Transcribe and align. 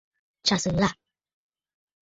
Tsyàsə̀ 0.43 0.71
ghâ. 0.79 0.89